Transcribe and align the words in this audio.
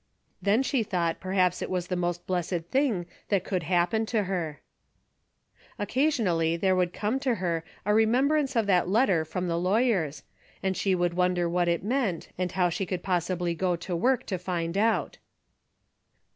Then 0.41 0.63
she 0.63 0.81
thought 0.81 1.19
perhaps 1.19 1.61
it 1.61 1.69
was 1.69 1.85
the 1.85 1.95
most 1.95 2.25
blessed 2.25 2.71
thing 2.71 3.05
that 3.29 3.43
could 3.43 3.61
happen 3.61 4.07
to 4.07 4.23
her. 4.23 4.59
Occasionally 5.77 6.57
there 6.57 6.75
would 6.75 6.91
come 6.91 7.19
to 7.19 7.35
her 7.35 7.63
a 7.85 7.93
re 7.93 8.07
membrance 8.07 8.55
of 8.55 8.65
that 8.65 8.89
letter 8.89 9.23
from 9.23 9.47
the 9.47 9.59
lawyers, 9.59 10.23
and 10.63 10.75
she 10.75 10.95
would 10.95 11.13
wonder 11.13 11.47
what 11.47 11.67
it 11.67 11.83
meant, 11.83 12.29
and 12.35 12.53
how 12.53 12.67
she 12.67 12.87
could 12.87 13.03
possibly 13.03 13.53
go 13.53 13.75
to 13.75 13.95
work 13.95 14.25
to 14.25 14.39
find 14.39 14.75
out. 14.75 15.19